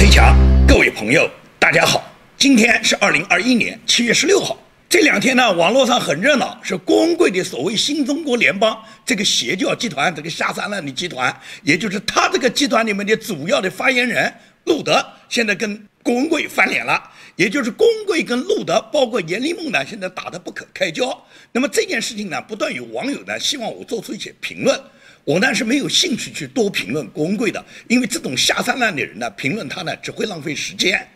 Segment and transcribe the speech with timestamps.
[0.00, 0.34] 崔强，
[0.66, 4.58] 各位朋友，大家好，今天是二零二一年七月十六号。
[4.88, 14.32] 这两天呢，网络上很热闹，是郭文贵的所谓新中国联邦这个邪教集团，这个下三滥的集团，也就是他这个集团里面的主要的发言人
[14.64, 16.98] 路德，现在跟郭文贵翻脸了，
[17.36, 21.14] 也就是郭文贵跟路德，包括阎立梦呢，现在打得不可开交。
[21.52, 24.80] 那么这件事情呢，不断有网友呢希望我做出一些评论。
[25.24, 31.06] 我呢是没有兴趣去多评论郭文贵的，因为这种下三滥的人呢，评论他呢只会浪费时间。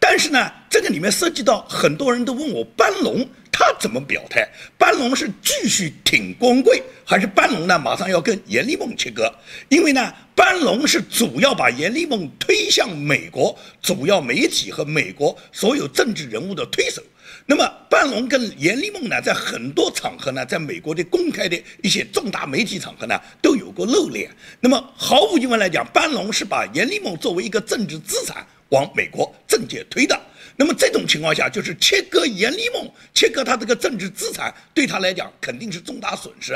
[0.00, 4.48] 但是呢，这个里面涉及到很多人都问我班龙他怎么表态？
[4.78, 9.32] 班龙是继续挺郭文贵，还是班龙呢马上要跟阎立梦切割？
[9.68, 17.02] 因为呢，班龙是主要把阎立梦推向美国主要媒体和美国所有政治人物的推手。
[17.50, 24.30] 那么，班龙跟阎立梦呢，在很多场合呢，在美国的公开的一些重大媒体场合呢，都有过露脸。
[24.60, 30.14] 那么，毫无疑问来讲，班龙是把阎立梦作为一个政治资产往美国政界推的。
[30.56, 36.54] 那么，这种情况下，就是切割阎立梦，切割他这个政治资产，对他来讲肯定是重大损失。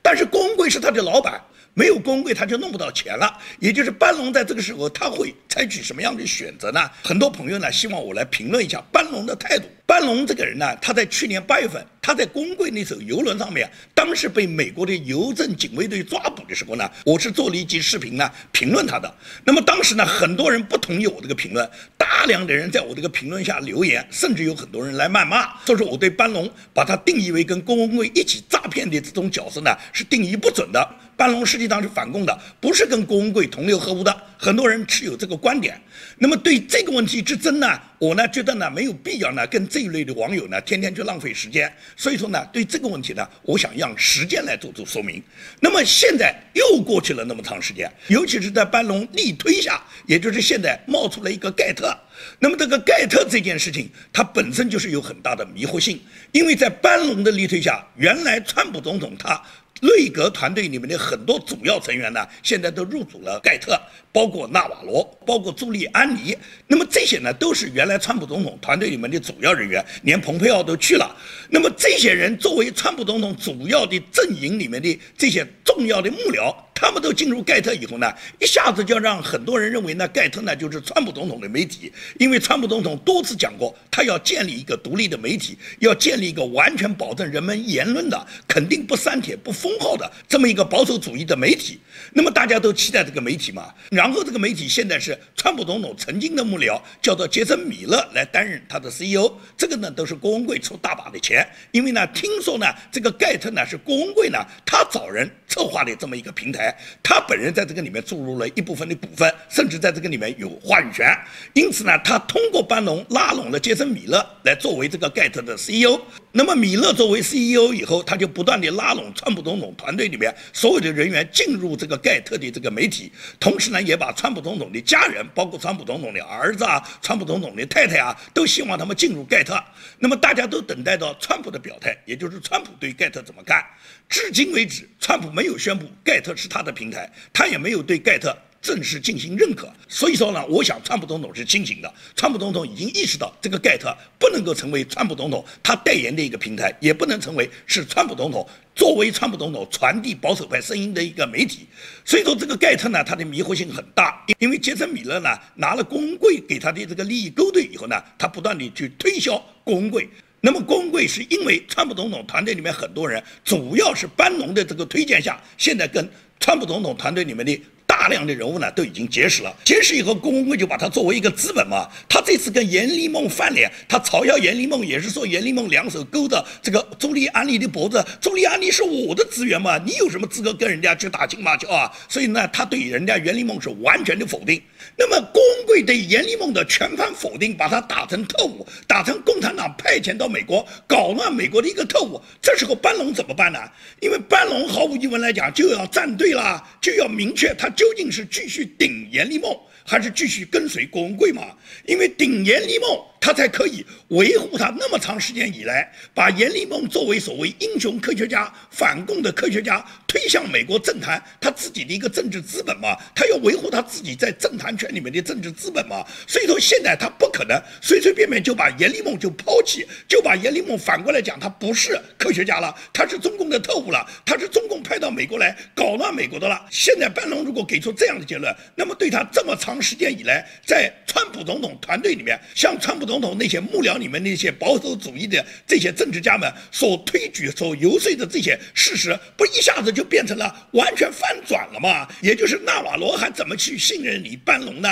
[0.00, 1.38] 但是，郭文贵是他的老板。
[1.74, 3.38] 没有公会，他就弄不到钱了。
[3.58, 6.90] 也就是班龙在这个时候，他会采取什么样的选择呢？
[7.02, 9.64] 很多朋友呢希望我来评论一下班龙的态度。
[9.86, 19.12] 班龙这个人呢，他在去年八月份，他在公会那艘游轮上面，当时被美国的邮政警卫队抓捕的时候呢，我是做了一集视频呢评论他的。
[19.44, 30.88] 那么当时呢，很多人不同意我这个评论，大量的人在我这个评论下留言，甚至有很多人来谩骂，说是我对班龙把他定义为跟郭文贵一起诈骗的这种角色呢，是定义不准的。
[31.20, 34.22] 班龙实际上是反共的，不是跟郭文贵同流合污的。
[34.38, 35.78] 很多人持有这个观点。
[36.16, 41.70] 那么对这个问题之争呢，我呢觉得呢没有必要呢跟这一类的网友呢天天去浪费时间。
[41.94, 45.22] 所以说呢，对这个问题呢，我想让时间来做出说明。
[45.60, 51.94] 那么现在又过去了那么长时间，尤其是在班龙力推下，也就是现在冒出了一个盖特。
[52.38, 56.00] 那么这个盖特这件事情，它本身就是有很大的迷惑性，
[56.32, 59.42] 因为在班龙的力推下，原来川普总统他。
[59.80, 63.80] 内阁团队里面的很多主要成员呢，现在都入主了盖特，
[64.12, 66.36] 包括纳瓦罗，包括朱利安尼。
[66.66, 71.16] 那么这些呢，都是原来川普总统团队里面的主要人员，连蓬佩奥都去了。
[71.48, 76.54] 那么这些人作为川普总统主要的阵营里面的这些重要的幕僚。
[76.72, 91.78] 他们都进入盖特以后呢，一下子就让很多人认为呢，盖特呢就是川普总统的媒体，因为川普总统多次讲过，他要建立一个独立的媒体，要建立一个完全保证人们言论的、肯定不删帖、不封号的这么一个保守主义的媒体。
[92.14, 93.74] 那么大家都期待这个媒体嘛？
[94.00, 106.74] 然后这个媒体现在是川普总统曾经的幕僚，叫做杰森·米勒来担任他的 CEO，这个呢都是郭文贵出大把的钱，因为呢听说呢这个盖特呢是郭文贵呢他找人策划的这么一个平台。
[107.02, 111.06] 他本人在这个里面注入了一部分的股份，甚至在这个里面有话语权。
[111.52, 116.00] 因此呢，他通过班农拉拢了杰森·米勒来作为这个盖特的 CEO。
[116.32, 129.60] 那么米勒作为 CEO 以后，他就不断地拉拢川普总统团队里面所有的人员进入这个盖特的这个媒体，同时呢，也把川普总统的家人，包括川普总统的儿子啊、川普总统的太太啊，都希望他们进入盖特。
[129.98, 133.60] 那么大家都等待着川普的表态，也就是川普对盖特怎么干。
[134.08, 138.36] 至今为止，川普没有宣布盖特是他的平台，他也没有对盖特。
[138.62, 141.90] 正式进行认可，所以说呢，我想川普总统是清醒的。
[142.14, 151.66] 川普总统已经意识到，这个盖特不能够成为川普总统他代言的一个平台，也不能成为是川普总统作为川普总统传递保守派声音的一个媒体。
[152.04, 160.06] 所以说，这个盖特呢，他的迷惑性很大，因为杰森·米勒呢拿了公会给他的这个利益勾兑以后呢，他不断地去推销公会。
[160.42, 166.06] 那么公会是因为川普总统团队里面很多人，主要是班农的这个推荐下，现在跟
[166.38, 167.58] 川普总统团队里面的。
[168.00, 171.86] 大量的人物呢都已经结识了，结识以后，郭文贵就把他作为一个资本嘛。
[172.08, 178.02] 他这次跟严立梦翻脸，他嘲笑严立梦，也是说严立梦两手勾着这个朱利安尼的脖子。
[178.18, 181.92] 朱利安尼是我的资源嘛，你有什么资格跟人家去打情骂俏啊？
[182.08, 184.58] 所以呢，他对人家严立梦是完全的否定。
[184.96, 192.20] 那么郭文贵对阎立梦的全盘否定，把他打成特务，打成共产党派遣到美国搞乱美国的一个特务。
[192.42, 193.58] 这时候班龙怎么办呢？
[194.00, 201.42] 因为班龙毫无疑问来讲就要站队啦，就要明确他究竟是继续顶阎立梦，还是继续跟随郭文贵嘛？
[201.86, 216.04] 因为顶阎立梦他才可以维护他那么长时间以来把阎立梦作为所谓英雄科学家、反共的科学家推向美国政坛，他自己的一个政治资本嘛，他要维护他自己在政坛圈里面的政治资本嘛。
[216.26, 226.66] 所以说现在他不可能随随便便就把阎立梦就抛弃，就把阎立梦反过来讲他不是科学家了，他是中共的特务了，他是中共派到美国来搞乱美国的了。
[226.70, 242.06] 现在班农如果给出这样的结论，那么对他这么长时间以来在川普总统团队里面，像川普总统那些幕僚里面那些保守主义的这些政治家们所推举、所游说的这些事实，不一下子就变成了完全翻转了吗？
[242.22, 244.88] 也就是纳瓦罗还怎么去信任你班农呢？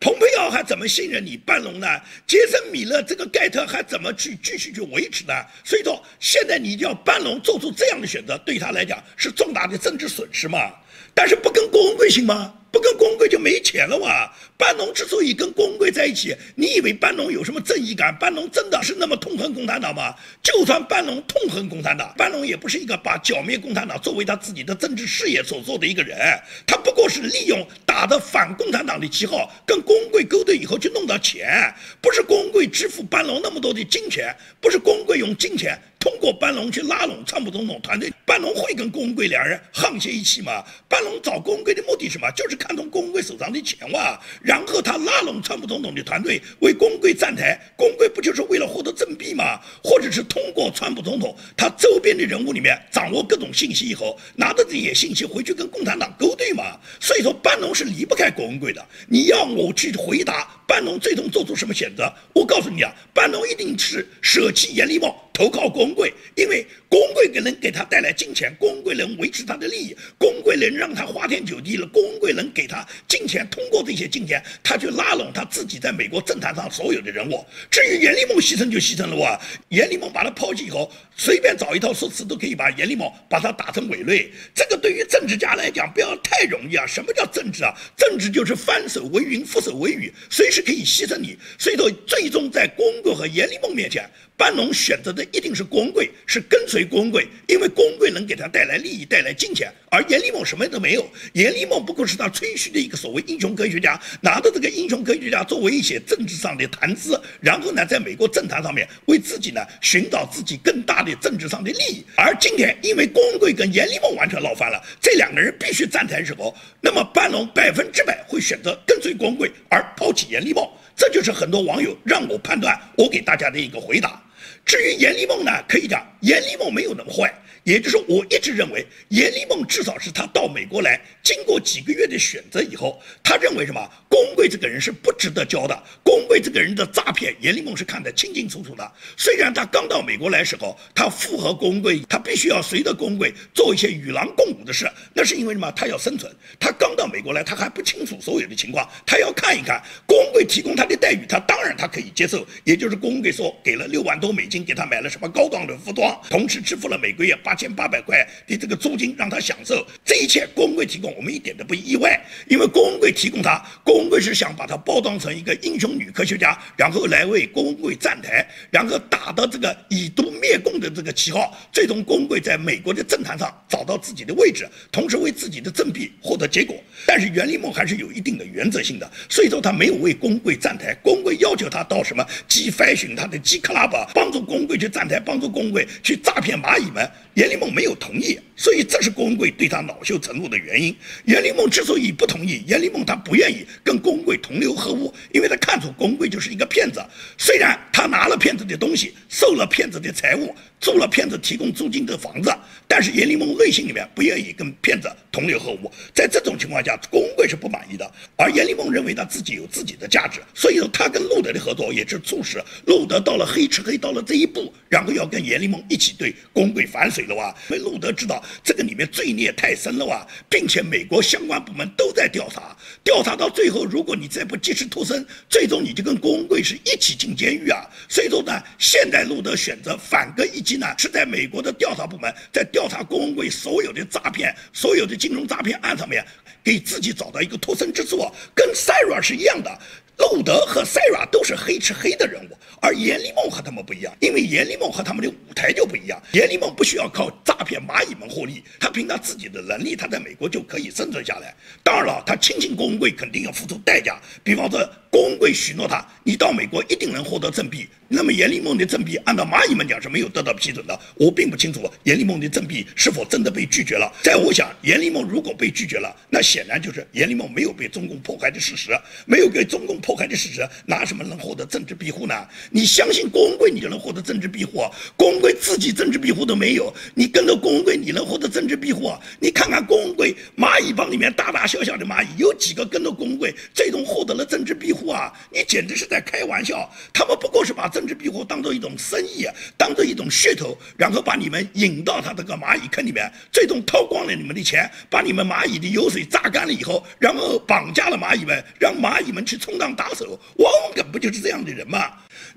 [0.00, 1.86] 蓬佩奥还怎么信任你班农呢？
[2.26, 5.34] 杰森米勒这个盖特还怎么去继续去维持呢？
[5.62, 10.72] 所以说，现在你叫班农做出这样的选择，对他来讲是重大的政治损失嘛？
[11.12, 12.54] 但是不跟郭文贵行吗？
[12.70, 14.30] 不跟郭文贵就没钱了哇！
[14.58, 18.14] 班农之所以跟郭文贵在一起，你以为班农有什么正义感？
[18.18, 20.12] 班农真的是那么痛恨共产党吗？
[20.42, 26.18] 就算班农痛恨共产党，班农也不是一个把剿灭共产党作为他自己的政治事业所做的一个人，
[26.66, 31.72] 他不过是利用打着反共产党的旗号，跟郭文贵勾兑以后去弄到钱，
[32.02, 35.78] 不是郭文贵支付班农那么多的金钱，不是郭文贵用金钱。
[36.00, 40.64] 通过班农去拉拢川普总统团队，班农会跟郭文贵两人沆瀣一气吗？
[40.88, 42.30] 班农找郭文贵的目的是什么？
[42.36, 49.60] 就是看中郭文贵手上的钱哇，然后他拉拢川普总统的团队为郭文贵站台，郭文贵不就是为了获得政币吗？
[49.84, 56.80] 或者是通过川普总统他周边的人物里面掌握各种信息以后，拿着这些信息回去跟共产党勾兑嘛？
[56.98, 58.82] 所以说班农是离不开郭文贵的。
[59.06, 62.10] 你要我去回答班农最终做出什么选择？
[62.32, 65.27] 我告诉你啊，班农一定是舍弃严立茂。
[65.38, 77.46] 投靠公贵，因为公贵能给他带来金钱，公贵能维持他的利益，公贵能让他花天酒地了，公贵能给他金钱，通过这些金钱，他去拉拢他自己在美国政坛上所有的人物。
[77.70, 84.28] 至于阎立梦牺牲就牺牲了哇，阎立梦把他抛弃以后，随便找一套说辞都可以把阎立梦把他打成伪类。
[84.52, 86.84] 这个对于政治家来讲不要太容易啊！
[86.84, 87.72] 什么叫政治啊？
[87.96, 91.38] 政治就是翻手为云，覆手为雨，随时可以牺牲你。
[91.60, 94.10] 所以说，最终在公贵和阎立梦面前。
[94.38, 101.08] 班农选择的一定是郭文贵，是跟随郭文贵，因为郭文贵能给他带来利益、带来金钱，而阎立梦什么都没有。
[101.34, 112.04] 阎立梦不过是他吹嘘的一个所谓英雄科学家，拿着这个英雄科学家作为一些政治上的谈资，然后呢，在美国政坛上面为自己呢寻找自己更大的政治上的利益。
[112.16, 120.68] 而今天，因为郭文贵跟阎立梦完全闹翻了，这两个人必须站台时候，那么班农百分之百会选择跟随郭文贵而抛弃阎立梦。
[120.96, 124.20] 这就是很多网友让我判断，我给大家的一个回答。
[124.68, 127.32] 至于阎立梦呢，可以讲阎立梦没有那么坏。
[127.68, 133.78] 也就是，我一直认为阎立梦至少是他到美国来，经过几个月的选择以后，他认为什么？
[134.08, 135.78] 龚贵这个人是不值得交的。
[136.02, 138.92] 龚贵这个人的诈骗，阎立梦是看得清清楚楚的。
[139.18, 145.70] 虽然他刚到美国来时候，他附和龚贵，他必须要随着龚贵做一些与狼共舞的事，那是因为什么？
[145.72, 146.34] 他要生存。
[146.58, 152.46] 他刚到美国来，他还不清楚所有的情况，他要看一看龚贵提供他的待遇，他当然他可以接受。
[152.64, 157.57] 也就是龚贵说给了六万多美金给他买了什么高档的服装，同时支付了每个月八。
[157.58, 162.18] 千八百块的这个租金让他享受，这一切工会提供，我们一点都不意外，
[162.48, 176.76] 因为工会提供他，工会是想把他包装成一个英雄女科学家，然后来为工会站台，然后打的这个以毒灭共的这个旗号，最终工会在美国的政坛上找到自己的位置，同时为自己的政弊获得结果。
[177.04, 187.08] 但是袁立梦还是有一定的原则性的，所以说他没有为工会站台，工会要求他到什么 G fashion 他的 G club 帮助工会去站台，帮助工会去诈骗蚂蚁们。
[187.38, 190.92] 阎立梦没有同意，所以这是郭文贵对他恼羞成怒的原因。
[191.26, 197.00] 阎立梦之所以不同意，阎立梦他不愿意跟郭文贵同流合污，因为他看出郭文贵就是一个骗子。
[197.36, 200.52] 虽然他拿了骗子的东西，受了骗子的财物。
[200.80, 202.50] 租了骗子提供租金的房子，
[202.86, 205.90] 但是严立梦内心里面不愿意跟骗子同流合污。
[206.14, 217.52] 在这种情况下，公贵是不满意的，而严立梦认为他自己有自己的价值，所以说他跟路德的合作也是促使路德到了黑吃黑到了这一步，然后要跟严立梦一起对公贵反水了哇。
[217.70, 227.84] 因为路德知道这个里面罪孽太深了哇，并且美国相关部门都在调查，调查到最后，如果你再不及时脱身，最终你就跟公贵是一起进监狱啊。
[228.08, 230.62] 所以说呢，现在路德选择反戈一。
[230.76, 236.24] 呢，是在美国的调查部门在调查郭文贵所有的诈骗、所有的金融诈骗案上面，
[236.62, 238.18] 给自己找到一个脱身之处，
[238.54, 239.78] 跟 Sarah 是一样的。
[240.18, 246.20] 路德和 Sarah 都是黑吃黑的人物，而严立梦和他们不一样，因为严立梦和他们的舞台就不一样。
[246.32, 251.54] 严立梦不需要靠诈骗蚂蚁们获利，他凭他自己的能力，他在美国就可以生存下来。
[251.82, 254.78] 当然了，他亲近郭文贵肯定要付出代价，比方说
[255.10, 257.88] 郭文贵许诺他，你到美国一定能获得赠币。
[258.10, 260.98] 那么严立梦的赠币，按照蚂蚁们讲是没有得到批准的。
[261.16, 264.10] 我并不清楚严立梦的赠币是否真的被拒绝了。
[264.22, 272.34] 在我想，严立梦如果被拒绝了，那显然就是严立梦没有被中共迫害的事实，没有被中共迫害的事实，拿什么能获得政治庇护呢？
[272.70, 274.84] 你相信郭文贵，你就能获得政治庇护？
[275.16, 279.12] 郭文贵自己政治庇护都没有，你跟着郭文贵，你能获得政治庇护？
[279.40, 285.32] 你看看郭文贵蚂蚁帮里面大大小小的蚂蚁，有几个跟着郭文贵最终获得了政治庇护啊？
[285.50, 286.90] 你简直是在开玩笑！
[287.12, 289.46] 他们不过是把政治庇护当做一种生意，
[289.76, 300.38] 当做一种噱头，然后把你们引到他这个蚂蚁坑里面，最终掏光了你们的钱，把你们蚂蚁的油水榨干了以后，然后绑架了蚂蚁们，让蚂蚁们去充当打手。
[300.56, 302.10] 王文耿不就是这样的人吗？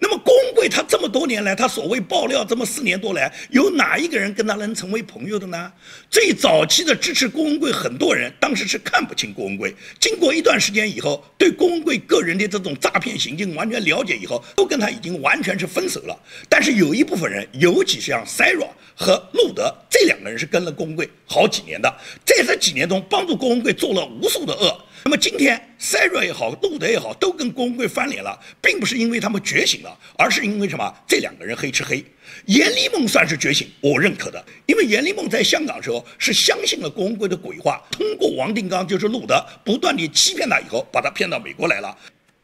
[0.04, 5.72] 那么龚贵他这么多年来，他所谓爆料这么四年多来，有哪一个人跟他能成为朋友的呢？
[6.10, 16.20] 最早期的支持龚文贵很多人当时是看不清龚文贵，经过一段时间以后，对龚文贵个人的这种诈骗行径完全了解以后，都跟他已经完全是分手了。
[16.50, 24.76] 但是有一部分人，尤其是像塞若和路德这两个人是跟了龚文贵好几年的，在这几年中帮助龚文贵做了无数的恶。
[25.04, 30.94] 那么今天塞瑞也好，路德也好，都跟郭文贵翻脸了，并不是因为他们觉醒了，而是因为什么？
[31.08, 32.04] 这两个人黑吃黑。
[32.46, 41.98] 严立梦算是觉醒，我认可的，因为严立梦在香港时候是相信了郭文贵的鬼话，通过王定刚就是路德不断地欺骗他以后，把他骗到美国来了。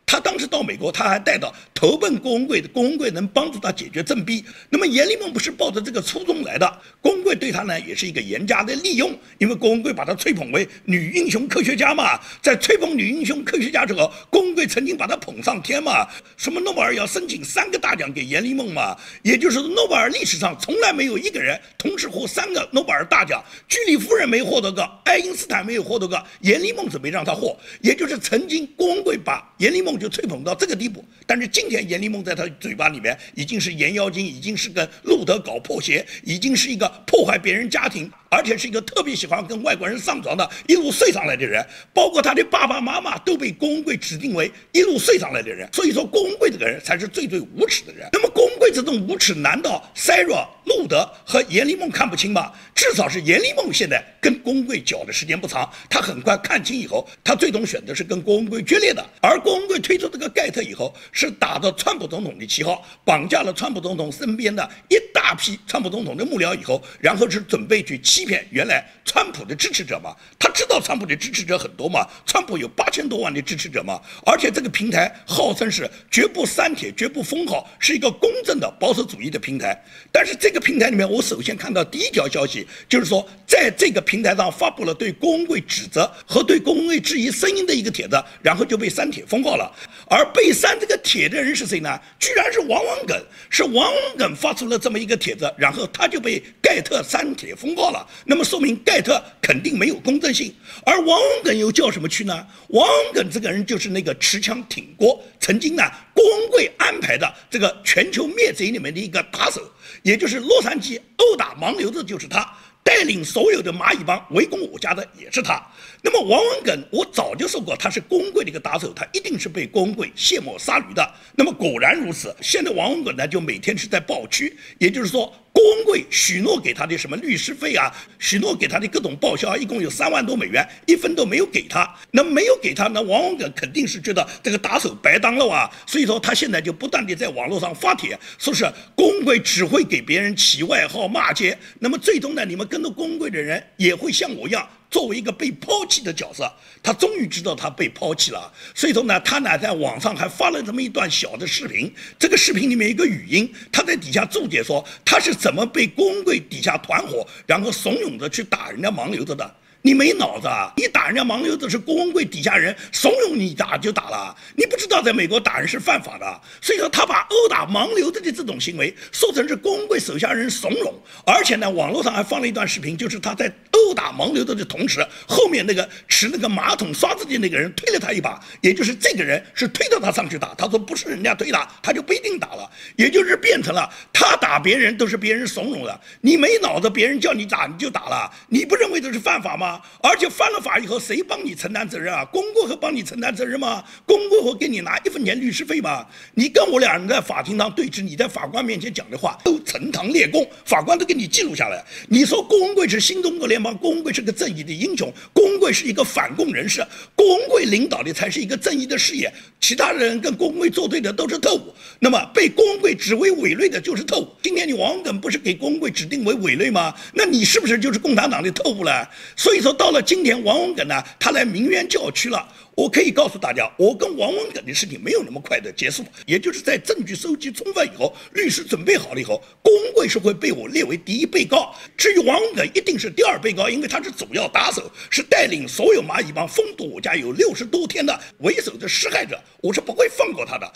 [0.10, 4.44] 他当时到美国，他还带到投奔郭文贵，郭文贵能帮助他解决政逼。
[4.70, 29.97] 那么严立梦不是抱着这个初衷来的，郭文贵对他呢也是一个严加的利用，因为郭文贵把他吹捧为女英雄科学家嘛，在吹捧女英雄科学家之后，郭文贵曾经把他捧上天嘛，什么诺贝尔要申请三个大奖给严立梦嘛，也就是诺贝尔历史上从来没有一个人同时获三个诺贝尔大奖，居里夫人没获得过，爱因斯坦没有获得过，严立梦是没让他获，也就是曾经郭文贵把严立梦。
[29.98, 38.12] 就吹捧到这个地步，但是今天严立梦在他嘴巴里面已经是严妖精，已经是跟路德搞破鞋，已经是一个破坏别人家庭。
[38.30, 45.68] 而且是一个特别喜欢跟外国人上床的，一路睡上来的人，包括他的爸爸妈妈都被郭文贵指定为一路睡上来的人。
[45.72, 48.10] 所以说，郭文贵这个人才是最最无耻的人。
[48.12, 52.52] 那么，郭文贵这种无耻，难道塞若、路德和严立梦看不清吗？
[52.76, 59.04] 至少是严立梦现在跟郭文贵搅的时间不长，他很快看清以后，他最终选择是跟郭文贵决裂的。
[59.22, 67.98] 而郭文贵推出这个盖特以后，是打着川普总统的旗号，绑架了川普总统身边的一大批川普总统的幕僚以后，然后是准备去。
[68.18, 70.16] 欺骗原来川普的支持者嘛？
[70.40, 72.04] 他知道川普的支持者很多嘛？
[72.26, 74.02] 川普有八千多万的支持者嘛？
[74.26, 79.80] 而且这个平台号称是绝不删帖、绝不封号，是一个公正的保守主义的平台。
[80.12, 89.72] 但是这个平台里面，我首先看到第一条消息，就是说在这个平台上发布了对郭文贵指责和对郭文贵质疑声音的一个帖子，然后就被删帖封号了。
[90.10, 92.02] 而被删这个帖的人是谁呢？
[92.18, 98.07] 居然是王文耿，是王文耿发出了这么一个帖子，然后他就被盖特删帖封号了。
[98.26, 100.54] 那么说明盖特肯定没有公正性，
[100.86, 102.48] 而王文耿又叫什么去呢？
[102.70, 105.84] 王文耿这个人就是那个持枪挺郭，曾经呢
[106.14, 109.62] 郭文贵安排的这个全球灭贼里面的一个打手，
[110.04, 112.48] 也就是洛杉矶殴打盲流的就是他。
[112.84, 115.62] 带领所有的蚂蚁帮围攻我家的也是他。
[116.02, 121.14] 那么王文耿，我早就说过他是公贵的一个打手，他一定是被公贵卸磨杀驴的。
[121.36, 131.92] 那么果然如此，现在王文耿呢就每天是在爆区，也就是说郭文贵许诺给他的什么律师费啊，许诺给他的各种报销，一共有三万多美元，一分都没有给他。
[132.12, 135.68] 那没有给他，那王文耿肯定是觉得这个打手白当了啊。
[135.88, 141.58] 所以说他现在就不断的在网络上发帖，说是郭文贵只会给别人起外号骂街。
[141.80, 146.52] 那么最终呢，你们跟着郭文贵的人也会像我一样，作为一个被抛弃的角色。
[146.82, 151.94] 他终于知道他被抛弃了，所以说呢，他呢在网上还发了这么一段小的视频。
[152.18, 159.56] 这个视频里面一个语音，他在底下注解说他是怎么被公贵底下团伙，然后怂恿着去打人家盲流子的。
[159.84, 160.74] 你没脑子啊！
[160.76, 166.42] 你打人家盲流子是郭文贵底下人怂恿你打就打了，你不知道在美国打人是犯法的。
[166.62, 170.92] 所以说他把殴打盲流子的这种行为说成是郭文贵手下人怂恿，
[171.26, 173.50] 而且呢，网络上还放了一段视频，就是他在
[173.88, 180.54] 殴打盲流的同时，后面那个持那个马桶刷子的那个人推了他一把，也就是这个人是推到他上去打。
[180.56, 182.70] 他说不是人家推他，他就不一定打了。
[182.96, 189.82] 也就是变成了他打别人都是别人怂恿的，你没脑子，别人叫你打你就打了，你不认为这是犯法吗？
[190.02, 192.26] 而且犯了法以后，谁帮你承担责任啊？
[192.26, 193.84] 公过会帮你承担责任吗？
[194.06, 196.06] 公过会给你拿一分钱律师费吗？
[196.34, 201.84] 你跟我两人在法庭上对峙，你在法官面前讲的话都呈堂列供，法官都给你记录下来。
[202.10, 211.74] 你说郭文贵是新中国联邦，郭文贵是个正义的英雄，郭文贵是一个反共人士，郭文贵领导的才是一个正义的事业，其他人跟郭文贵作对的都是特务。
[212.00, 214.28] 那么被郭文贵指为伪类的就是特务。
[214.42, 216.94] 今天你王文耿不是给郭文贵指定为伪类吗？
[217.14, 219.10] 那你是不是就是共产党的特务了？
[219.36, 222.48] 所以说到了今天，王文耿呢，他来鸣冤叫屈了。
[222.78, 231.74] 我可以告诉大家，我跟王文耿的事情没有那么快的结束，也就是在证据收集充分以后，律师准备好了以后，公会是会被我列为第一被告。
[231.98, 240.72] 至于王文耿，一定是第二被告，因为他是主要打手，是带领所有蚂蚁帮封堵我家有六十多天的为首的施害者，我是不会放过他的。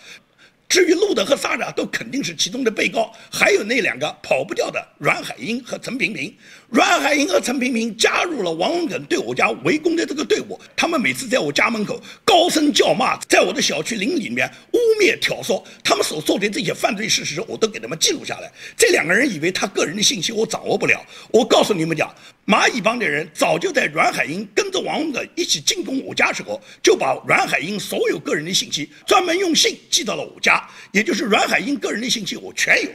[0.67, 6.33] 至于路德和萨扎，都肯定是其中的被告，还有那两个跑不掉的阮海英和陈平平。
[6.71, 18.49] 阮海英和陈平平加入了王文耿对我家围攻的这个队伍，他们每次在我家门口高声叫骂，在我的小区林里面污蔑挑唆，他们所做的这些犯罪事实，我都给他们记录下来。
[18.77, 22.09] 这两个人以为他个人的信息我掌握不了，我告诉你们讲，
[22.47, 32.89] 蚂蚁帮的人早就在阮海英跟着王文耿一起进攻我家时候，就把阮海英所有个人的信息专门用信寄到了我家，也就是阮海英个人的信息我全有。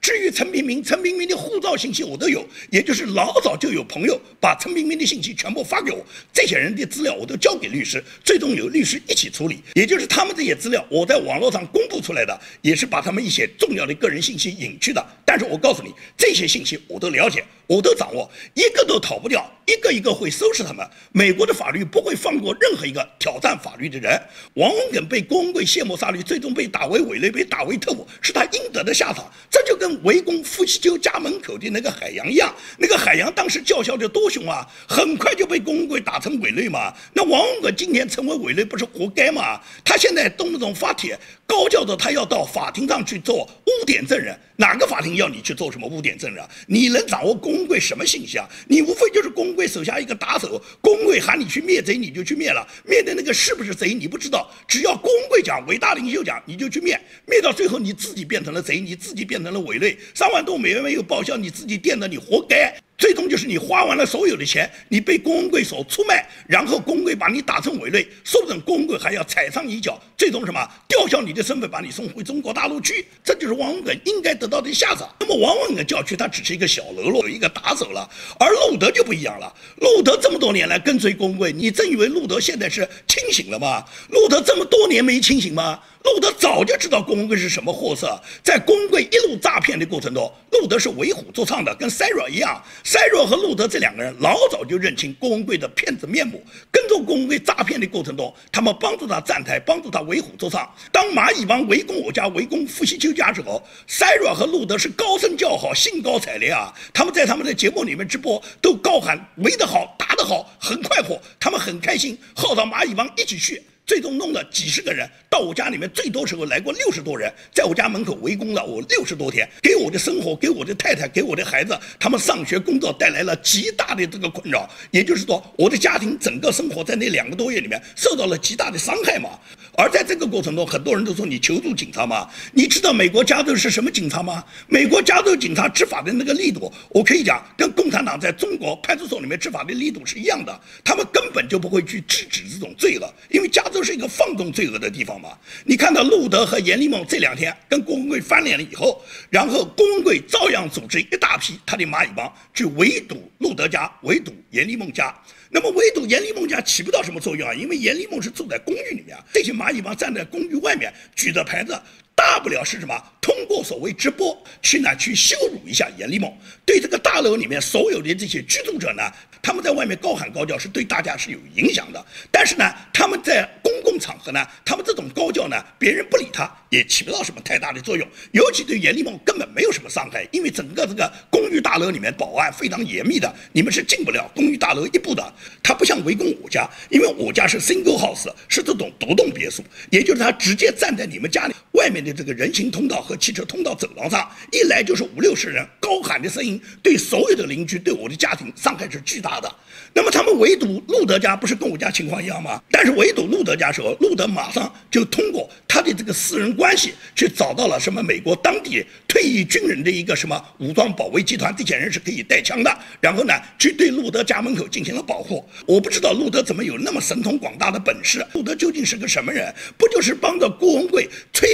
[0.00, 9.60] 至于陈平明，陈平明的护照信息我都有，也就是老早就有朋友把陈平明的信息全部发给我，这些人的资料我都交给律师，最终由律师一起处理。
[9.74, 15.04] 也就是他们这些资料，我在网络上公布出来的，也是把他们一些重要的个人信息隐去的。
[15.24, 20.84] 但是我告诉你，这些信息我都了解，我都掌握，一个都逃不掉，一个一个会收拾他们。
[21.12, 24.20] 美国的法律不会放过任何一个挑战法律的人。
[24.54, 29.30] 王文耿被郭文贵卸磨杀驴，最终被打为伪类，被打为特务，是他应得的下场。
[29.48, 36.92] 这就跟围攻傅西秋家门口的那个海洋一样，那个海洋当时叫嚣的多凶啊，很快就被公文贵打成伪类嘛。
[37.12, 39.60] 那王文耿今天成为伪类，不是活该吗？
[39.84, 46.44] 他现在动不动发帖，高叫着他要到法庭上去做污点证人，哪个法庭要你去做什么污点证人？
[46.66, 48.48] 你能掌握公公贵什么信息啊？
[48.68, 52.66] 你无非就是公文贵手下一个打手，公文贵喊你去灭贼，你就去灭了。
[52.86, 54.50] 灭的那个是不是贼，你不知道。
[54.66, 56.98] 只要公文贵讲，伟大领袖讲，你就去灭。
[57.26, 59.94] 灭到最后，你自己变成了贼，你自己变成了伪类。
[60.14, 62.74] 三万多美元没有报销，你自己垫的，你活该。
[63.00, 73.06] 最终就是你花完了所有的钱，你被公文贵所出卖，然后公文贵把你打成伪类，说不准公文贵还要踩上一脚，最终什么吊销你的身份，把你送回中国大陆去。
[73.24, 75.08] 这就是王文耿应该得到的下场。
[75.18, 78.06] 那么王文耿叫去，他只是一个小喽啰，一个打手了。
[78.38, 83.82] 而路德就不一样了，路德这么多年来跟随公文贵，你真以为路德现在是清醒了吗？
[84.10, 85.80] 路德这么多年没清醒吗？
[86.02, 92.60] 路德早就知道郭文贵是什么货色，在郭文贵一路诈骗的过程中，路德是为虎作伥的，跟塞若一样。
[92.82, 100.66] 塞若和路德这两个人老早就认清郭文贵的骗子面目，跟着郭文贵诈骗的过程中，他们帮助他站台，帮助他为虎作伥。
[100.90, 106.72] 当蚂蚁帮围攻我家、围攻傅西秋家时候，塞若和路德是高声叫好，兴高采烈啊！
[106.94, 113.62] 他们在他们的节目里面直播，都高喊围得好，打得好，很快活，他们很开心，号召蚂蚁帮一起去。
[113.90, 124.70] 最终弄了几十个人到我家里面，最多时候来过六十多人，在我家门口围攻了我六十多天，给我的生活、给我的太太、给我的孩子，他们上学、工作带来了极大的这个困扰。
[124.92, 129.30] 也就是说，我的家庭整个生活在那两个多月里面受到了极大的伤害嘛。
[129.76, 132.28] 而在这个过程中，很多人都说你求助警察吗？
[132.52, 134.44] 你知道美国加州是什么警察吗？
[134.68, 140.60] 美国加州警察执法的那个力度，我可以讲，跟共产党在中国派出所里面执法的力度是一样的。
[140.84, 143.80] 他们根本就不会去制止这种罪恶，因为加州。
[143.82, 145.30] 是一个放纵罪恶的地方嘛？
[145.64, 155.14] 你看到路德和严立梦这两天跟郭文贵翻脸了以后，然后郭文贵照样组织一大批他的蚂蚁帮去围堵路德家，围堵严立梦家。
[155.52, 157.52] 那么唯独严立梦家起不到什么作用啊？
[157.52, 161.76] 因为严立梦是住在公寓里面，这些蚂蚁帮站在公寓外面举着牌子，
[162.20, 162.94] 大不了是什么？
[163.18, 166.30] 通过所谓直播去呢去羞辱一下严立梦，
[166.66, 169.02] 对这个大楼里面所有的这些居住者呢？
[169.42, 185.34] 他们在外面高喊高叫是对大家是有影响的，但是呢，他们在公共场合呢，他们这种高叫呢，别人不理他也起不到什么太大的作用，尤其对严立梦根本没有什么伤害，因为整个这个公寓大楼里面保安非常严密的，你们是进不了公寓大楼一步的。
[185.62, 191.54] 他不像围攻我家，因为我家是 single house，是这种独栋别墅，也就是他直接站在你们家里。
[191.72, 199.52] 外面的这个人行通道和汽车通道走廊上，一来就是五六十人高喊的声音，对所有的邻居、对我的家庭伤害是巨大的。
[199.92, 202.62] 那么他们围堵路德家，不是跟我家情况一样吗？
[202.70, 212.78] 但是围堵路德家时候，路德马上就通过他的这个私人关系，去找到了什么美国当地退役军人的一个什么武装保卫集团，这些人是可以带枪的。
[213.00, 215.44] 然后呢，去对路德家门口进行了保护。
[215.66, 218.24] 我不知道路德怎么有那么神通广大的本事。
[218.34, 219.52] 路德究竟是个什么人？
[219.76, 221.08] 不就是帮着郭文贵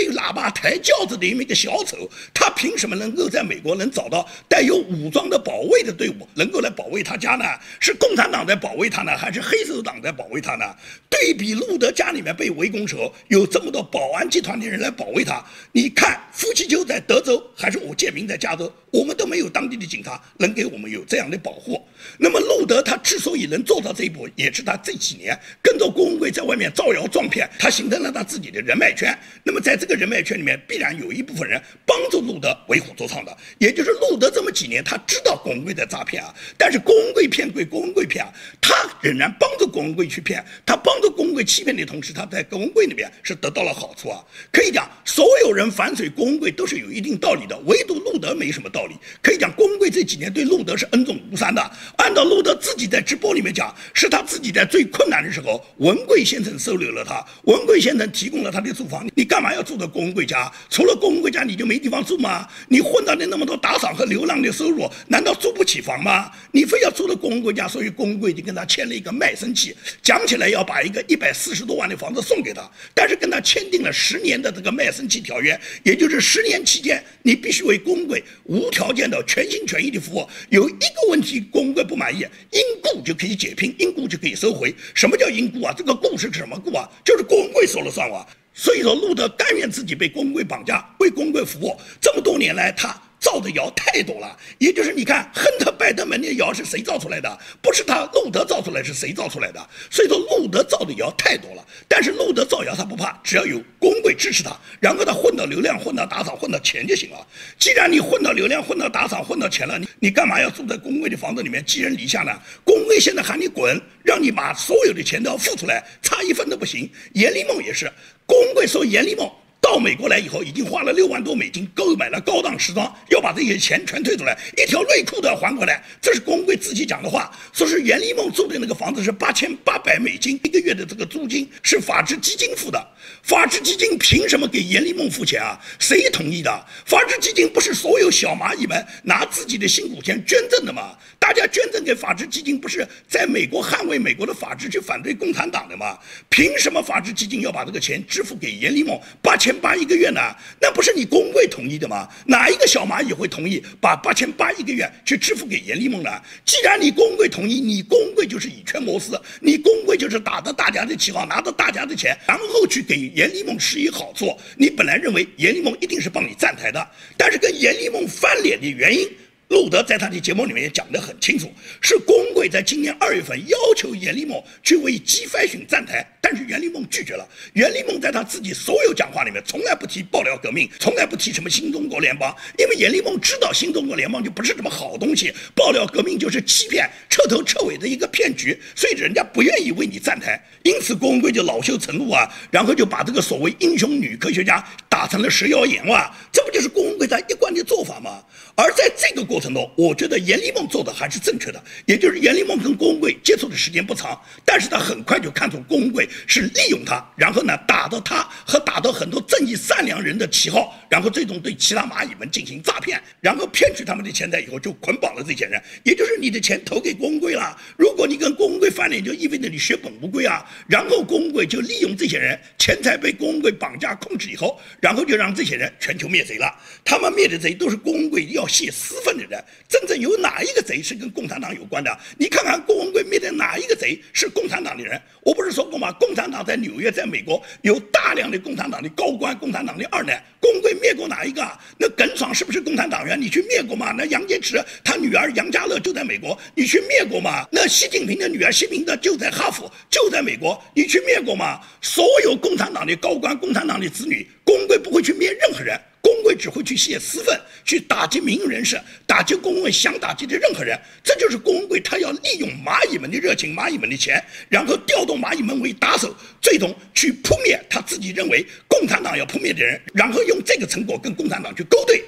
[0.07, 2.09] 吹喇叭、抬轿子的那么一个小丑？
[2.33, 7.45] 他凭什么能够在美国能找到带有武装的保卫的队伍，能够来保卫他家呢？
[7.81, 10.64] 是共产党在保卫他呢，还是黑手党在保卫他呢？
[11.11, 21.87] 对比路德家里面被围攻时候，有这么多保安集团的人来保卫他，你看夫妻就在德州，还是我建明在加州，我们都没有当地的警察能给我们有这样的保护。
[22.18, 29.14] 那么路德他之所以能做到这一步，也是他这几年跟着郭文贵在外面造谣撞骗，他形成了他自己的人脉圈。
[29.44, 38.32] 那么在这个人脉圈里面，必然有一部分人帮助路德为虎作伥的，也就是路德这么几年他知道郭文贵在诈骗啊，但是郭文贵骗归郭文贵骗啊，
[38.62, 44.24] 他仍然帮着郭文贵去骗，他帮着郭文贵欺骗的同时，他在郭文贵那边是得到了好处啊。
[44.50, 48.86] 可以讲，所有人反水郭文贵都是有一定道理的，唯独路德没什么道理。
[49.22, 51.62] 可以讲，郭文贵这几年对路德是恩重如山的。
[51.96, 59.09] 按照路德自己在直播里面讲，是他自己在最困难的时候，文贵先生收留了他，文贵先生提供了他的住房。
[59.14, 60.53] 你干嘛要住在郭文贵家？
[60.68, 62.46] 除了郭文贵家，你就没地方住吗？
[62.68, 66.31] 你混到的那么多打赏和流浪的收入，难道租不起房吗？
[66.53, 80.29] 你非要住到郭文贵家，所以郭文贵就跟他签了一个卖身契，讲起来要把一个一百四十多万的房子送给他，但是跟他签订了十年的这个卖身契条约，也就是十年期间，你必须为郭文贵无条件的全心全意的服务。
[80.51, 81.97] 有一个问题，工会不。
[81.97, 82.19] 满意，
[82.51, 84.75] 因故就可以解聘，因故就可以收回。
[84.95, 85.73] 什么叫因故啊？
[85.75, 86.87] 这个故是什么故啊？
[87.03, 88.21] 就是工会说了算啊。
[88.53, 91.75] 所以说，路德甘愿自己被工会绑架，为工会服务。
[92.03, 92.95] 这么多年来，他。
[93.18, 97.38] 造的谣太多了，也就是你看，亨特·拜登门的谣是谁造出来的？
[97.61, 99.68] 不是他路德造出来，是谁造出来的？
[99.90, 101.64] 所以说路德造的谣太多了。
[101.88, 107.26] 但是路德造谣他不怕，只要有工会支持他，然后他混到流量、混到打赏、混到钱就行了。
[107.59, 112.33] 既然你混到流量、混到打赏、混到钱了，你你干嘛要住在工会的房子里面寄人篱下呢？
[112.64, 116.88] 工会现在喊你滚，让你把所有的钱都要付出来，差一分都不行。
[117.14, 117.90] 严立梦也是，
[118.26, 119.31] 工会说严立梦。
[119.66, 125.83] 到美国来以后，已经花了六万多美金购买了高档时装，要把这些钱全退出来，一条内裤都要还回来。
[126.00, 132.87] 这是公贵自己讲的话，说是袁立梦住的那个房子是八千八百美金一个月的这个租金是法治基金付的，
[133.24, 135.61] 法治基金凭什么给严立梦付钱啊？
[135.81, 136.66] 谁同意的？
[136.85, 140.96] 法治基金不是所有小蚂蚁们拿自己的辛苦钱捐赠的吗？
[141.18, 145.98] 大家捐赠给法治基金，不是在美国捍卫美国的法治，去反对共产党的吗？
[146.31, 149.56] 凭什么法治基金要把这个钱支付给严立梦八千？
[149.57, 150.21] 八一个月呢？
[150.61, 152.09] 那不是你工会同意的吗？
[152.27, 156.11] 哪一个小蚂蚁会同意把八千八一个月去支付给严立梦呢？
[156.45, 164.37] 既然你工会同意，你工会就是以权谋私，你工会就是打着大家的旗号，拿着大家的钱，然后去给严立梦施以好处。
[164.57, 169.09] 你本来认为严立梦一定是帮你站台的，但是跟严立梦翻脸的原因。
[169.48, 171.48] 路德在他的节目里面也讲得很清楚，
[171.80, 177.26] 是工会在今年二月份要求严立梦去为 G Fashion 站台，但是袁立梦拒绝了。
[177.52, 190.42] 袁立梦在他自己所有讲话里面从来不提爆料革命，从来不提什么新中国联邦，因为严立梦知道新中国联邦就不是什么好东西，爆料革命就是欺骗、彻头彻尾的一个骗局，所以人家不愿意为你站台。
[190.64, 198.24] 因此郭文贵就恼羞成怒啊，然后就把这个所谓英雄女科学家打成了蛇妖阎王，这不就是郭文贵他一贯的做法吗？
[198.57, 226.51] 而在这个过程中，我觉得严立梦做的还是正确的，也就是严立梦跟郭文贵接触的时间不长，但是他很快就看出郭文贵是利用他，然后呢打到他和打到很多正义善良人的旗号，然后最终对其他蚂蚁们进行诈骗，然后骗取他们的钱财以后就捆绑了这些人，也就是你的钱投给郭文贵了，如果你跟郭文贵翻脸，就意味着你血本无归啊，然后郭文贵就利用这些人，钱财被郭文贵绑架控制以后，然后就让这些人全球灭贼了，
[226.83, 228.45] 他们灭的贼都是郭文贵要。
[228.46, 231.98] 泄私愤的人，真正有哪一个贼是跟共产党有关的？
[232.18, 235.00] 你看看郭文贵灭的哪一个贼是共产党的人？
[235.22, 235.92] 我不是说过吗？
[235.92, 240.22] 共产党在纽约，在美国有大量的共产党的高官、共产党的二代。
[240.38, 241.42] 郭文贵灭过哪一个？
[241.76, 243.20] 那耿爽是不是共产党员？
[243.20, 243.92] 你去灭过吗？
[243.96, 247.44] 那杨洁篪他女儿杨家乐就在美国，你去灭过吗？
[247.50, 251.61] 那习近平的女儿习近平的就在哈佛，就在美国，你去灭过吗？
[251.82, 255.76] 所有共产党的高官、共产党的子女，郭文贵不会去灭任何人。
[256.07, 260.79] 工会只会去泄私愤，去打击民营人士，打击工会想打击的任何人。
[261.03, 272.05] 这就是工会，他要利用蚂蚁们的热情、蚂蚁们的钱，然后调动蚂蚁们为打手，最终去扑灭他自己认为共产党要扑灭的人，然后用这个成果跟共产党去勾兑。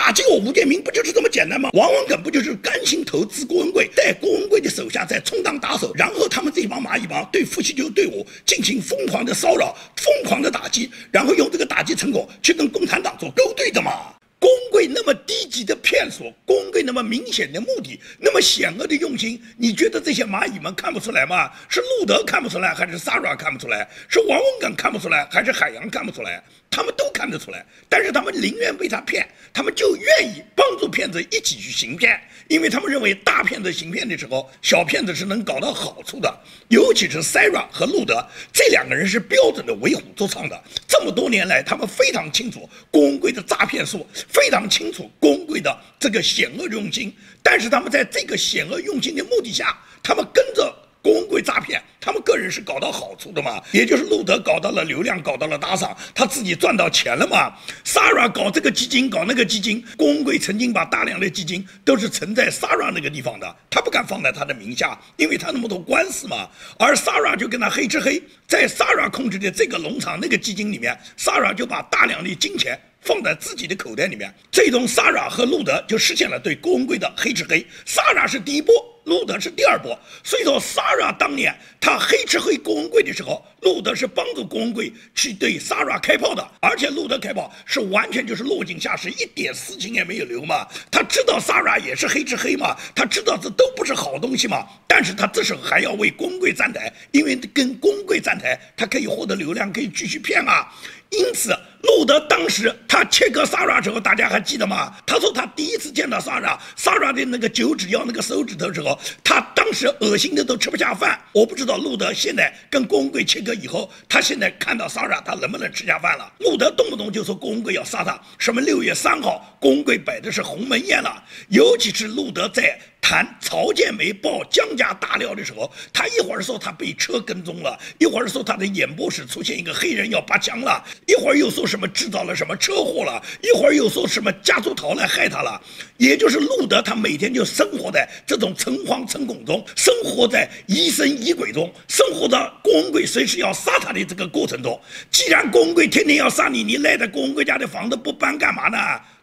[0.00, 1.68] 打击我吴建民不就是这么简单吗？
[1.74, 13.92] 王文耿不就是甘心投资郭文贵，在郭文贵的手下在充当打手，然后他们这帮蚂蚁帮对傅习旧队伍进行疯狂的骚扰、疯狂的打击，然后用这个打击成果去跟共产党做勾兑的嘛？
[14.38, 21.50] 公贵那么低级的骗术，公贵那么明显的目的，那么险恶的用心，你觉得这些蚂蚁们看不出来吗？
[21.68, 23.86] 是路德看不出来，还是 Sara 看不出来？
[24.08, 26.42] 是王文耿看不出来，还是海洋看不出来？
[26.70, 36.32] 他们都看得出来，但是他们宁愿被他骗，他们就愿意帮助骗子一起去行骗，因为他们认为大骗子行骗的时候，小骗子是能搞到好处的。
[36.68, 50.72] 尤其是 Sara 和路德这两个人是标准的为虎作伥的，这么多年来，他们非常清楚公贵的诈骗术，非常清楚公贵的这个险恶用心，但是他们在这个险恶用心的目的下，他们跟着。
[51.02, 53.62] 公贵诈骗，他们个人是搞到好处的嘛？
[53.72, 57.52] 也就是路德搞到了流量，搞到了打赏，他自己赚到钱了嘛
[57.84, 66.48] ？Sara 搞这个基金，搞那个基金，公贵曾经把大量的基金都是存在 Sara 那个地方的，他不敢放在他的名下，因为他那么多官司嘛。
[66.78, 77.66] 而 Sara 就跟他黑吃黑，在 Sara 控制的这个农场那个基金里面，Sara 就把大量的金钱放在自己的口袋里面，最终，s a r a 和路德就实现了对公贵的黑吃黑。
[77.84, 78.74] s a r a 是第一波。
[79.04, 90.68] 路德是第二波，所以说，s a r a 当年他黑吃黑郭文贵的时候，路德是帮助郭文贵去对 s a r a 开炮的，而且路德开炮是完全就是落井下石，一点私情也没有留嘛。
[90.90, 100.68] 他知道 s a r a 也是黑吃黑嘛，他知道这都不是好东西嘛，但是他这时候还要为郭文贵站台，因为跟郭文贵站台，他可以获得流量，可以继续骗啊。
[101.08, 104.92] 因此，路德当时他切割萨拉时候，大家还记得吗？
[105.06, 111.18] 他说他第一次见到萨拉，萨拉的那个九指腰那个手指头时候，他当时恶心的都吃不下饭。
[111.32, 116.30] 我不知道路德现在跟公贵切割以后，他现在看到萨拉，他能不能吃下饭了？
[116.40, 121.22] 路德动不动就说公贵要杀他，什么六月三号，公贵摆的是鸿门宴了。
[121.48, 122.78] 尤其是路德在。
[123.00, 135.60] 谈曹建梅报江家大料的时候，他一会儿说他被车跟踪了，一会儿说他的演播室出现一个黑人要拔枪了，一会儿又说什么制造了什么车祸了，一会儿又说什么家族逃来害他了。
[135.96, 144.80] 也就是路德，他每天就生活在这种诚惶诚恐中，生活在疑神疑鬼中，生活在郭文贵随时要杀他的这个过程中。
[145.10, 148.78] 既然郭文贵天天要杀你，你赖在郭文贵家的房子不搬干嘛呢？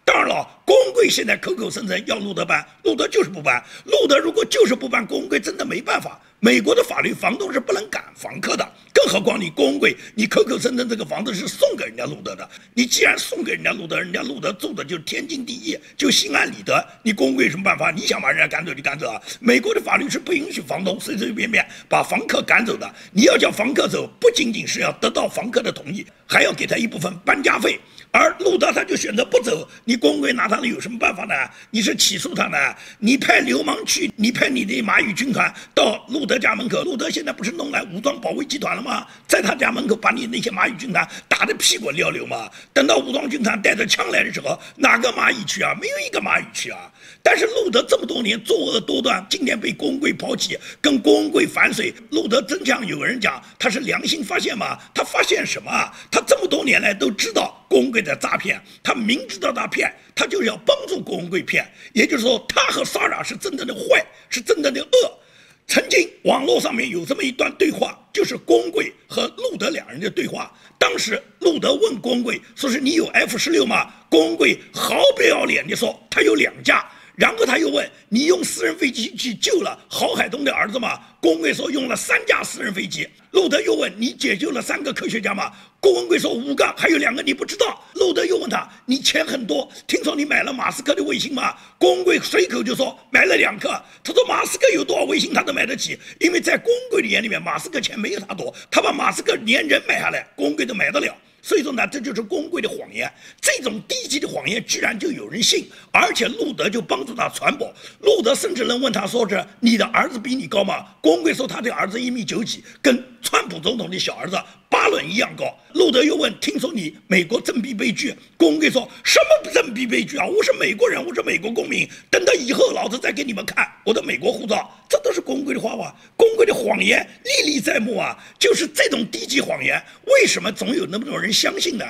[0.08, 3.62] 当然了，公贵现在口口声声要路德搬，路德就是不搬。
[3.84, 6.18] 路德如果就是不搬，公贵真的没办法。
[6.40, 16.82] 美国的法律，房东是不能赶房客的，更何况你公贵，你口口声声这个房子是送给人家路德的，你既然送给人家路德，人家路德住的就是天经地义，就心安理得。
[17.04, 17.92] 你公贵有什么办法？
[17.92, 19.22] 你想把人家赶走就赶走啊！
[19.42, 22.90] 美国的法律是不允许房东随随便便把房客赶走的。
[23.12, 27.78] 你要叫房客走，不仅仅是要得到房客的同意，还要给他一部分搬家费。
[28.12, 31.36] 而路德他就选择不走，你公贵拿他了有什么办法呢？
[31.70, 32.58] 你是起诉他呢？
[33.00, 39.06] 你派流氓去，你派你的蚂蚁军团到路德家门口，路德现在不是弄来武装保卫集团了吗？
[39.28, 42.50] 在他家门口把你那些蚂蚁军团打得屁滚尿流吗。
[42.74, 45.74] 等到武装军团带着枪来的时候，哪个蚂蚁去啊？
[45.80, 46.92] 没有一个蚂蚁去啊。
[47.22, 54.78] 但是路德这么多年作恶多端，今天被公贵抛弃，跟公贵反水，路德真像有人讲他是良心发现吗？
[54.94, 55.94] 他发现什么啊？
[56.10, 57.54] 他这么多年来都知道。
[57.70, 61.70] 公贵在诈骗，他明知道他骗，他就是要帮助公贵骗。
[61.92, 65.20] 也就是说，他和萨拉是真正的坏，是真正的恶。
[65.68, 70.50] 曾经网络上面有这么一段对话，就是公贵和路德两人的对话。
[70.80, 73.94] 当时路德问公贵，说是你有 F 十六吗？
[74.10, 76.90] 公贵毫不要脸地说他有两架。
[77.18, 81.00] 然后他又问你用私人飞机去救了郝海东的儿子吗？
[81.20, 83.10] 郭文贵说用了三架私人飞机。
[83.32, 85.52] 路德又问你解救了三个科学家吗？
[85.80, 87.84] 郭文贵说五个，还有两个你不知道。
[87.96, 91.56] 路德又问他你钱很多，听说你买了马斯克的卫星吗？
[91.80, 93.70] 郭文贵随口就说买了两个。
[94.04, 101.18] 他说马斯克有多少卫星他都买得起，因为在郭文贵的眼里面，马斯克钱没有他多，他把马斯克连人买下来，郭文贵都买得了。
[101.42, 103.12] 所以说呢，这就是公贵的谎言。
[103.40, 107.74] 这种低级的谎言，居然就有人信，而且路德就帮助他传播。
[108.02, 114.38] 路德甚至能问他说：“是你的儿子比你高吗？”公贵说他的儿子一米九几，跟川普总统的小儿子
[114.70, 115.46] 巴伦一样高。
[115.74, 120.26] 路德又问：“听说你美国政币被拒？”公贵说什么政币被拒啊？
[120.26, 121.88] 我是美国人，我是美国公民。
[122.10, 124.72] 等到以后，老子再给你们看我的美国护照。
[124.90, 125.18] 这都是。
[125.18, 128.16] 是工会的花花，工会的谎言历历在目啊！
[128.38, 131.84] 就是这种低级谎言，为什么总有那么多人相信呢？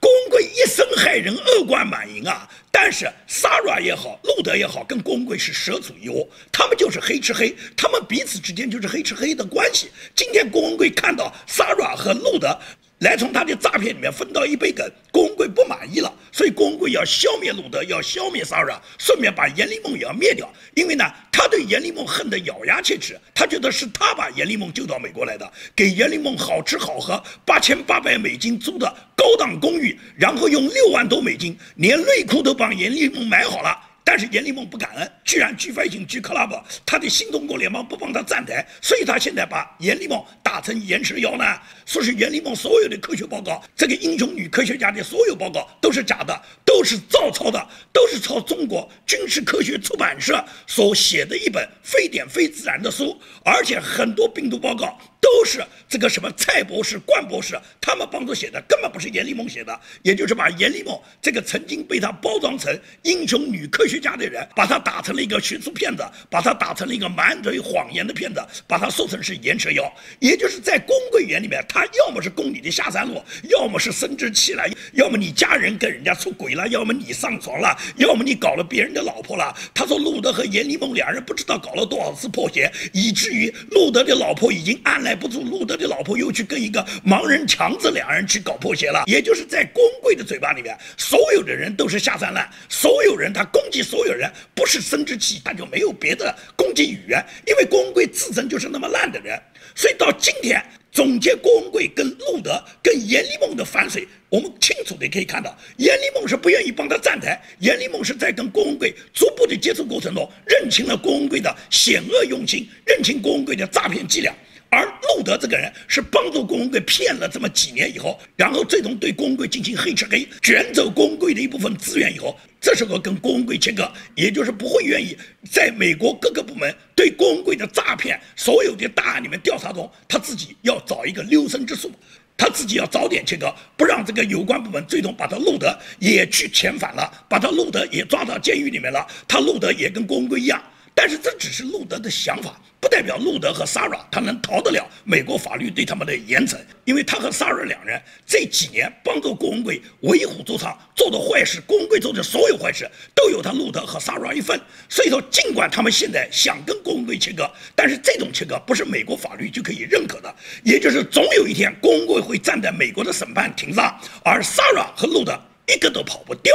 [0.00, 2.50] 工会一生害人，恶贯满盈啊！
[2.84, 9.88] 但是 Sara 也好，路德也好，跟公贵是蛇鼠一窝，他们就是黑吃黑，他们彼此之间就是黑吃黑的关系。
[10.16, 12.58] 今天公贵看到 Sara 和路德。
[13.02, 20.48] 来从他的诈骗里面分到一杯羹，公贵不满意了，所以公贵要消灭路德，要消灭萨拉，顺便把严立梦也要灭掉。
[20.74, 28.86] 因为呢，他对严立梦恨得咬牙切齿，他觉得是他把严立梦救到美国来的，给严立梦好吃好喝，八千八百美金租的
[29.16, 33.76] 高档公寓，然后用六万多美金，连内裤都帮严立梦买好了。
[34.04, 41.44] 但是阎立梦不感恩，居然拒飞行、拒 club，他的新中国联邦不帮他站台，所以他现在把阎立梦打成延迟妖呢。
[41.86, 54.98] 说是阎立梦所有的科学报告，这个英雄女科学家的所有报告都是假的，都是照抄的，都是抄中国军事科学出版社所写的一本非典非自然的书，而且很多病毒报告。
[55.22, 59.80] 都是这个什么蔡博士、冠博士他们帮助写的，根本不是严立梦写的。
[60.02, 69.92] 也就是把严立梦这个曾经被他包装成英雄女科学家的人，把他打成了一个学术骗子，把他打成了一个满嘴谎言的骗子，把他说成是岩蛇妖。
[70.18, 79.54] 也就是在公柜园里面，他要么是供你的下三路，要么是生殖器了，要么你家人跟人家出轨了，要么你上床了，要么你搞了别人的老婆了。
[79.72, 85.22] 他说路德和严立梦两人不知道搞了多少次破鞋，以至于路德的老婆已经按了来。
[85.22, 89.04] 不住，路德的老婆又去跟一个盲人强子两人去搞破鞋了。
[89.06, 97.24] 也就是在公贵的嘴巴里面，所有的人都是下三滥，所有人他攻击所有人，不是生殖器，他就没有别的攻击语言。
[97.46, 99.40] 因为公贵自身就是那么烂的人，
[99.76, 114.34] 所以到今天总结郭文贵跟路德跟严立梦的反水，我们清楚的可以看到，严立梦是不愿意帮他站台，严立梦是在跟郭文贵逐步的接触过程中，认清了郭文贵的险恶用心，认清郭文贵的诈骗伎俩。
[114.72, 125.14] 而路德这个人是帮助公贵骗了这么几年以后，然后最终对公贵进行黑吃黑，卷走公贵的一部分资源以后，这时候跟公贵切割，也就是不会愿意
[125.50, 131.92] 在美国各个部门对公贵的诈骗所有的大案里面调查中，他自己要找一个留声之术，
[132.34, 140.62] 他自己要早点切割，不让这个有关部门最终把他路德也去遣返了，把他路德也抓到监狱里面了，他路德也跟公贵一样。
[140.94, 154.60] 但是这只是路德的想法，不代表路德和 s a r a 他能逃得了美国法律对他们的严惩，因为他和 s a r a 两人这几年帮助郭文贵为虎作伥，做的坏事，郭文贵做的所有坏事都有他路德和 s a r a 一份。
[154.88, 166.54] 所以说，尽管他们现在想跟郭文贵切割，但是这种切割不是美国法律就可以认可的，也就是总有一天郭文贵会站在美国的审判庭上，而 s a r a 和路德一个都跑不掉。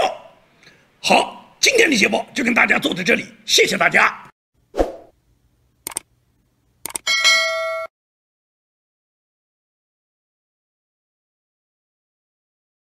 [0.99, 4.26] 好，今天的节目就跟大家做到这里，谢谢大家。